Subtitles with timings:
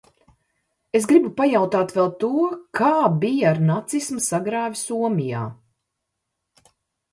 [0.99, 2.31] Es gribu pajautāt vēl to:
[2.81, 2.89] kā
[3.25, 5.45] bija ar nacisma sagrāvi Somijā?